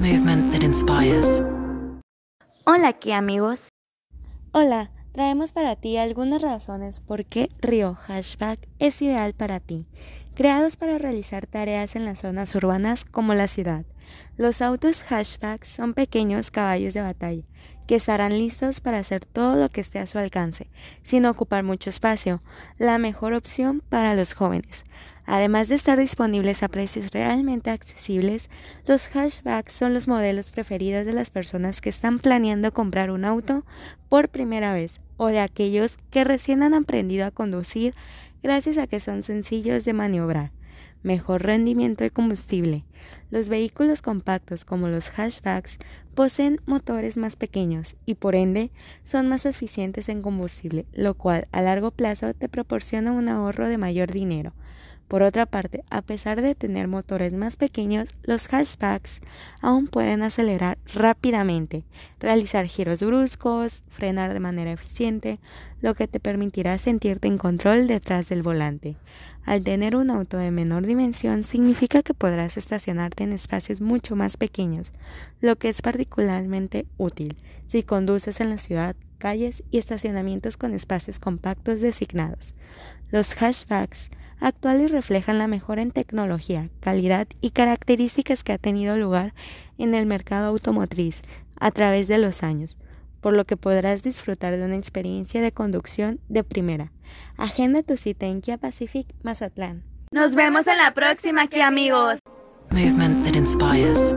[0.00, 1.42] Movement that inspires.
[2.64, 3.68] Hola aquí amigos.
[4.52, 9.86] Hola, traemos para ti algunas razones por qué Río Hashback es ideal para ti.
[10.34, 13.84] Creados para realizar tareas en las zonas urbanas como la ciudad.
[14.38, 17.44] Los autos hashback son pequeños caballos de batalla
[17.90, 20.68] que estarán listos para hacer todo lo que esté a su alcance,
[21.02, 22.40] sin ocupar mucho espacio,
[22.78, 24.84] la mejor opción para los jóvenes.
[25.26, 28.48] Además de estar disponibles a precios realmente accesibles,
[28.86, 33.64] los hashbacks son los modelos preferidos de las personas que están planeando comprar un auto
[34.08, 37.96] por primera vez o de aquellos que recién han aprendido a conducir
[38.40, 40.52] gracias a que son sencillos de maniobrar
[41.02, 42.84] mejor rendimiento de combustible.
[43.30, 45.78] Los vehículos compactos como los hashbacks
[46.14, 48.70] poseen motores más pequeños y por ende
[49.04, 53.78] son más eficientes en combustible, lo cual a largo plazo te proporciona un ahorro de
[53.78, 54.52] mayor dinero.
[55.10, 59.20] Por otra parte, a pesar de tener motores más pequeños, los hashbacks
[59.60, 61.82] aún pueden acelerar rápidamente,
[62.20, 65.40] realizar giros bruscos, frenar de manera eficiente,
[65.80, 68.94] lo que te permitirá sentirte en control detrás del volante.
[69.44, 74.36] Al tener un auto de menor dimensión significa que podrás estacionarte en espacios mucho más
[74.36, 74.92] pequeños,
[75.40, 81.18] lo que es particularmente útil si conduces en la ciudad, calles y estacionamientos con espacios
[81.18, 82.54] compactos designados.
[83.10, 84.08] Los hashbacks
[84.40, 89.34] actuales reflejan la mejora en tecnología, calidad y características que ha tenido lugar
[89.78, 91.22] en el mercado automotriz
[91.58, 92.76] a través de los años,
[93.20, 96.92] por lo que podrás disfrutar de una experiencia de conducción de primera.
[97.36, 99.84] Agenda tu cita en Kia Pacific Mazatlán.
[100.12, 102.18] Nos vemos en la próxima aquí amigos.
[102.72, 104.14] Movement that inspires.